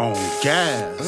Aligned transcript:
on 0.00 0.14
gas. 0.42 0.98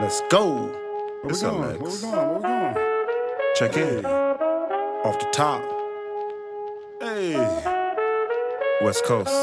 Let's 0.00 0.22
go. 0.30 0.70
Where 1.22 1.32
It's 1.32 1.42
we 1.42 1.48
going? 1.48 1.80
Where 1.80 1.90
we 1.90 1.98
going? 1.98 2.12
Where 2.12 2.34
we 2.34 2.42
going? 2.42 2.74
Check 3.56 3.76
in. 3.76 4.06
Off 4.06 5.18
the 5.18 5.26
top. 5.32 5.60
Hey, 7.00 7.34
West 8.80 9.04
Coast. 9.04 9.34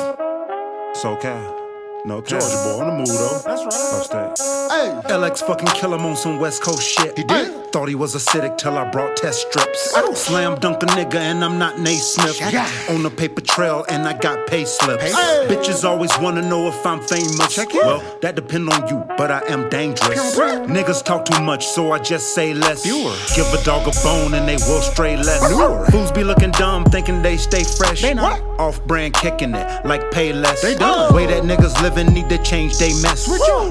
SoCal. 0.96 1.61
No 2.04 2.20
cap. 2.20 2.41
Georgia 2.41 2.55
boy 2.63 2.83
on 2.83 2.88
the 2.88 2.97
move 2.97 3.07
though. 3.07 3.41
That's 3.45 3.63
right. 3.63 4.25
Upstate. 4.25 4.39
Hey, 4.71 5.13
LX 5.13 5.45
fucking 5.45 5.68
kill 5.68 5.93
him 5.93 6.05
on 6.05 6.15
some 6.15 6.39
West 6.39 6.63
Coast 6.63 6.81
shit. 6.81 7.15
He 7.15 7.23
did? 7.23 7.71
Thought 7.71 7.89
he 7.89 7.95
was 7.95 8.15
acidic 8.15 8.57
till 8.57 8.77
I 8.77 8.89
brought 8.89 9.15
test 9.15 9.47
strips. 9.47 9.95
Ouch. 9.95 10.15
Slam 10.18 10.59
dunk 10.59 10.82
a 10.83 10.87
nigga 10.87 11.15
and 11.15 11.43
I'm 11.43 11.59
not 11.59 11.79
Naismith. 11.79 12.39
Yeah. 12.51 12.68
On 12.89 13.04
the 13.04 13.09
paper 13.09 13.41
trail 13.41 13.86
and 13.87 14.07
I 14.07 14.18
got 14.18 14.47
pay 14.47 14.65
slips. 14.65 15.04
Hey. 15.04 15.45
Bitches 15.47 15.83
always 15.87 16.11
wanna 16.19 16.42
know 16.42 16.68
if 16.68 16.86
I'm 16.86 17.00
famous. 17.01 17.54
Check 17.54 17.73
it. 17.75 17.86
Well, 17.86 18.04
that 18.21 18.36
depend 18.36 18.70
on 18.70 18.87
you, 18.89 19.06
but 19.15 19.31
I 19.31 19.43
am 19.47 19.70
dangerous. 19.70 20.36
Pew, 20.36 20.42
pew. 20.42 20.73
Niggas 20.73 21.04
talk 21.06 21.23
too 21.23 21.42
much, 21.42 21.68
so 21.68 21.92
I 21.92 22.00
just 22.00 22.33
say 22.33 22.54
less. 22.54 22.81
Fewer. 22.83 23.15
Give 23.36 23.47
a 23.54 23.64
dog 23.64 23.87
a 23.87 23.92
bone 24.04 24.33
and 24.33 24.47
they 24.50 24.56
will 24.56 24.81
stray 24.81 25.18
less. 25.18 25.47
Fewer. 25.47 25.86
Fools 25.92 26.11
be 26.11 26.23
looking 26.23 26.51
dumb, 26.51 26.83
thinking 26.86 27.21
they 27.21 27.37
stay 27.37 27.64
fresh. 27.64 28.01
They 28.01 28.14
not. 28.15 28.42
Off 28.59 28.83
brand 28.86 29.14
kicking 29.14 29.54
it 29.54 29.86
like 29.86 30.11
pay 30.11 30.33
less. 30.33 30.61
They 30.61 30.75
done. 30.75 31.14
Way 31.14 31.28
that 31.28 31.43
niggas 31.43 31.81
living 31.91 32.13
need 32.13 32.30
to 32.30 32.38
change 32.38 32.77
they 32.77 32.89
mess. 33.02 33.27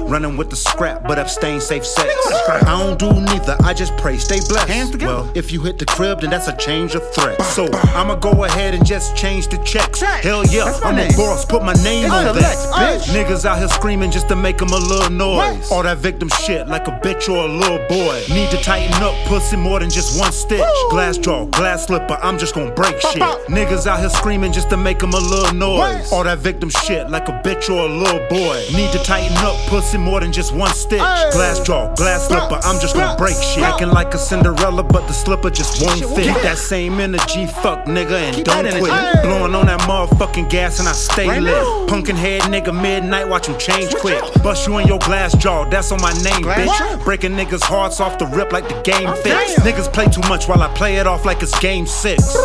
Running 0.07 0.37
with 0.37 0.49
the 0.49 0.55
scrap, 0.55 1.03
but 1.07 1.17
abstain 1.17 1.59
safe 1.61 1.85
sex. 1.85 2.07
with 2.07 2.25
the 2.25 2.39
scrap. 2.43 2.63
I 2.63 2.79
don't 2.79 2.99
do 2.99 3.11
neither, 3.21 3.57
I 3.63 3.73
just 3.73 3.95
pray, 3.97 4.17
stay 4.17 4.39
blessed. 4.47 4.67
Hands 4.67 4.91
together. 4.91 5.23
Well, 5.23 5.31
if 5.35 5.51
you 5.51 5.61
hit 5.61 5.79
the 5.79 5.85
crib, 5.85 6.21
then 6.21 6.29
that's 6.29 6.47
a 6.47 6.55
change 6.57 6.95
of 6.95 7.03
threat. 7.13 7.41
So 7.43 7.67
I'ma 7.95 8.15
go 8.15 8.43
ahead 8.43 8.73
and 8.73 8.85
just 8.85 9.15
change 9.15 9.47
the 9.47 9.57
checks. 9.59 9.99
Check. 9.99 10.23
Hell 10.23 10.45
yeah, 10.47 10.79
I'm 10.83 10.95
name. 10.95 11.11
a 11.11 11.17
boss, 11.17 11.45
put 11.45 11.63
my 11.63 11.73
name 11.83 12.05
It's 12.05 12.13
on 12.13 12.35
that. 12.35 13.01
Niggas 13.11 13.45
out 13.45 13.57
here 13.57 13.67
screaming 13.67 14.11
just 14.11 14.27
to 14.29 14.35
make 14.35 14.57
them 14.57 14.69
a 14.69 14.77
little 14.77 15.09
noise. 15.09 15.69
What? 15.69 15.71
All 15.71 15.83
that 15.83 15.97
victim 15.97 16.29
shit 16.29 16.67
like 16.67 16.87
a 16.87 16.91
bitch 16.91 17.29
or 17.29 17.45
a 17.45 17.51
little 17.51 17.79
boy. 17.87 18.21
Need 18.29 18.51
to 18.51 18.57
tighten 18.61 19.01
up, 19.03 19.15
pussy 19.27 19.57
more 19.57 19.79
than 19.79 19.89
just 19.89 20.19
one 20.19 20.31
stitch. 20.31 20.59
Woo. 20.59 20.89
Glass 20.89 21.17
jaw, 21.17 21.45
glass 21.45 21.87
slipper, 21.87 22.17
I'm 22.21 22.37
just 22.37 22.55
gonna 22.55 22.71
break 22.71 22.99
shit. 23.01 23.21
Niggas 23.49 23.87
out 23.87 23.99
here 23.99 24.09
screaming 24.09 24.51
just 24.51 24.69
to 24.69 24.77
make 24.77 24.99
them 24.99 25.13
a 25.13 25.19
little 25.19 25.53
noise. 25.53 25.79
What? 25.79 26.13
All 26.13 26.23
that 26.23 26.39
victim 26.39 26.69
shit 26.69 27.09
like 27.09 27.27
a 27.27 27.41
bitch 27.43 27.69
or 27.69 27.87
a 27.87 27.89
little 27.89 28.10
boy. 28.29 28.63
Need 28.75 28.91
to 28.93 28.99
tighten 29.03 29.35
up, 29.37 29.55
pussy 29.67 29.97
more 29.97 30.19
than 30.19 30.31
just 30.31 30.53
one 30.53 30.73
stitch. 30.73 30.99
Glass 30.99 31.59
jaw, 31.61 31.93
glass 31.95 32.27
slipper, 32.27 32.59
I'm 32.63 32.79
just 32.79 32.95
gonna 32.95 33.17
break 33.17 33.35
shit. 33.35 33.63
Acting 33.63 33.89
like 33.89 34.13
a 34.13 34.17
Cinderella, 34.17 34.83
but 34.83 35.07
the 35.07 35.13
slipper 35.13 35.49
just 35.49 35.81
won't 35.85 35.99
fit. 36.15 36.27
won't. 36.27 36.41
That 36.43 36.57
same 36.57 36.99
energy, 36.99 37.45
fuck 37.47 37.85
nigga, 37.85 38.11
and 38.19 38.43
don't 38.43 38.69
quit. 38.69 39.23
Blowing 39.23 39.55
on 39.55 39.67
that 39.67 39.81
motherfucking 39.81 40.49
gas 40.49 40.79
and 40.79 40.87
I 40.87 40.93
stay 40.93 41.39
lit. 41.39 41.89
Punkin 41.89 42.15
head 42.15 42.41
nigga, 42.43 42.73
midnight, 42.73 43.27
watch 43.27 43.47
him 43.47 43.57
change 43.57 43.93
quick. 43.95 44.21
Bust 44.43 44.67
you 44.67 44.77
in 44.79 44.87
your 44.87 44.99
glass 44.99 45.35
jaw, 45.37 45.65
that's 45.69 45.91
on 45.91 46.01
my 46.01 46.13
name, 46.23 46.43
bitch. 46.43 47.03
Breaking 47.03 47.31
niggas' 47.31 47.63
hearts 47.63 47.99
off 47.99 48.17
the 48.17 48.25
rip 48.27 48.51
like 48.51 48.67
the 48.67 48.81
game 48.81 49.07
Oh, 49.07 49.15
fix. 49.15 49.55
Niggas 49.59 49.91
play 49.93 50.05
too 50.05 50.21
much 50.29 50.47
while 50.47 50.61
I 50.61 50.73
play 50.73 50.97
it 50.97 51.07
off 51.07 51.25
like 51.25 51.41
it's 51.41 51.57
game 51.59 51.85
six. 51.87 52.35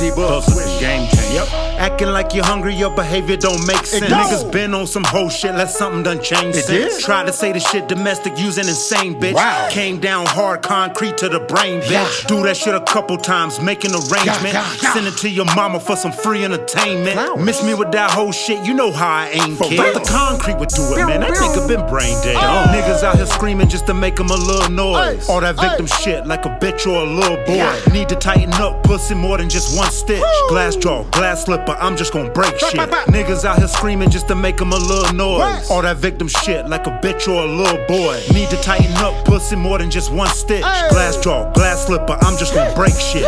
D-Bug 0.00 0.16
Buzz 0.16 0.52
switch. 0.52 0.80
game 0.80 1.06
changer. 1.08 1.34
Yep. 1.34 1.48
Acting 1.78 2.08
like 2.08 2.34
you're 2.34 2.44
hungry, 2.44 2.74
your 2.74 2.90
behavior 2.94 3.36
don't 3.36 3.64
make 3.66 3.86
sense. 3.86 4.08
don't. 4.08 4.20
Niggas 4.20 4.50
been 4.52 4.74
on 4.74 4.86
some 4.86 5.04
whole 5.04 5.28
shit, 5.30 5.54
let 5.54 5.70
something 5.70 6.02
done 6.02 6.20
change 6.22 6.56
It 6.56 6.64
since. 6.64 6.96
did? 6.96 7.04
Try 7.04 7.24
to 7.24 7.32
say 7.32 7.52
the 7.52 7.60
shit 7.60 7.88
domestic 7.88 8.38
using 8.38 8.66
insane, 8.68 9.18
bitch. 9.20 9.34
Wow. 9.34 9.68
Came 9.70 9.98
down 10.00 10.26
hard, 10.26 10.62
concrete 10.62 11.16
to 11.18 11.28
the 11.28 11.40
brain, 11.40 11.80
bitch. 11.82 11.90
Yeah. 11.90 12.28
Do 12.28 12.42
that 12.42 12.56
shit 12.56 12.74
a 12.74 12.80
couple 12.82 13.16
times, 13.16 13.60
making 13.60 13.92
arrangement. 13.94 14.52
yeah, 14.54 14.76
yeah. 14.82 14.92
Send 14.94 15.06
it 15.06 15.16
to 15.18 15.30
your 15.30 15.46
mama 15.56 15.80
for 15.80 15.96
some 15.96 16.12
free 16.12 16.44
entertainment. 16.44 17.14
Flowers. 17.14 17.44
Miss 17.44 17.62
me 17.62 17.74
with 17.74 17.92
that 17.92 18.10
whole 18.10 18.32
shit, 18.32 18.64
you 18.66 18.74
know 18.74 18.92
how 18.92 19.08
I 19.08 19.28
aim, 19.30 19.56
For 19.56 19.64
kid. 19.68 19.78
real. 19.80 19.94
The 19.94 20.00
concrete 20.00 20.58
would 20.58 20.68
do 20.70 20.82
it, 20.94 21.06
man. 21.06 21.20
That 21.20 21.30
nigga 21.32 21.66
been 21.68 21.88
brain 21.88 22.20
dead. 22.22 22.36
Oh. 22.36 22.66
Niggas 22.74 23.02
out 23.02 23.16
here 23.16 23.26
screaming 23.26 23.68
just 23.68 23.86
to 23.86 23.94
make 23.94 24.16
them 24.16 24.30
a 24.30 24.36
little 24.36 24.70
noise. 24.70 25.28
All 25.28 25.40
that 25.40 25.56
victim 25.58 25.86
shit 25.86 26.26
like 26.26 26.44
a 26.44 26.50
bitch 26.60 26.86
or 26.86 27.02
a 27.02 27.06
little 27.06 27.36
boy. 27.46 27.92
Need 27.92 28.08
to 28.10 28.16
tighten 28.16 28.52
up, 28.54 28.82
pussy 28.82 29.14
more 29.14 29.38
than 29.38 29.48
just 29.48 29.76
one 29.76 29.89
stitch. 29.90 30.22
Glass 30.48 30.76
jaw, 30.76 31.04
glass 31.10 31.44
slipper, 31.44 31.76
I'm 31.80 31.96
just 31.96 32.12
gonna 32.12 32.30
break 32.30 32.58
shit. 32.58 32.74
Niggas 33.08 33.44
out 33.44 33.58
here 33.58 33.68
screaming 33.68 34.10
just 34.10 34.28
to 34.28 34.34
make 34.34 34.56
them 34.56 34.72
a 34.72 34.76
little 34.76 35.14
noise. 35.14 35.70
All 35.70 35.82
that 35.82 35.96
victim 35.98 36.28
shit 36.28 36.68
like 36.68 36.86
a 36.86 36.90
bitch 37.02 37.28
or 37.28 37.42
a 37.42 37.46
little 37.46 37.84
boy. 37.86 38.20
Need 38.32 38.50
to 38.50 38.56
tighten 38.62 38.92
up, 38.96 39.24
pussy 39.24 39.56
more 39.56 39.78
than 39.78 39.90
just 39.90 40.12
one 40.12 40.28
stitch. 40.28 40.62
Glass 40.62 41.16
jaw, 41.22 41.50
glass 41.52 41.86
slipper, 41.86 42.16
I'm 42.22 42.36
just 42.38 42.54
gonna 42.54 42.74
break 42.74 42.94
shit. 42.94 43.22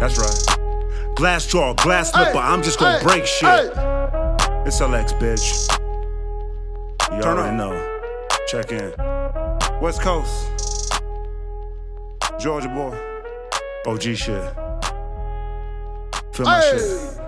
That's 0.00 0.18
right. 0.18 1.14
Glass 1.16 1.46
jaw, 1.46 1.74
glass 1.74 2.12
slipper, 2.12 2.38
I'm 2.38 2.62
just 2.62 2.78
gonna 2.78 3.02
break 3.02 3.26
shit. 3.26 3.72
It's 4.66 4.80
LX, 4.80 5.12
bitch. 5.18 5.68
You 7.14 7.20
Turn 7.22 7.38
already 7.38 7.50
on. 7.50 7.56
know. 7.56 7.98
Check 8.46 8.72
in. 8.72 8.92
West 9.80 10.00
Coast. 10.00 10.50
Georgia 12.38 12.68
boy. 12.68 12.96
OG 13.86 14.14
shit. 14.16 14.69
Feel 16.40 16.46
my 16.46 16.60
hey. 16.62 16.78
shit. 16.78 17.20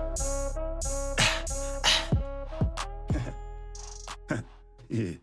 yeah. 4.89 5.22